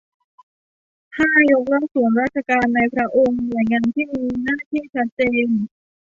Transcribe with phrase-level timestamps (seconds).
[1.17, 5.49] ห้า ยกเลิกส่วนราชการในพระองค์ หน่วยงานที่มีหน้าที่ชัดเจน